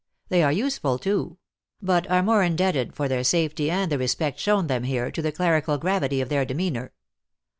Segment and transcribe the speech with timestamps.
[0.29, 1.37] They are useful, too;
[1.79, 5.31] but are more indebted for their safety, and the respect shown them here, to the
[5.31, 6.93] clerical gravity of their demeanor."